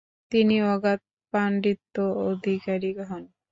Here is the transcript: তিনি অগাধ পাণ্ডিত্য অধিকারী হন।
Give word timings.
তিনি 0.31 0.55
অগাধ 0.73 0.99
পাণ্ডিত্য 1.33 1.95
অধিকারী 2.29 2.91
হন। 2.99 3.23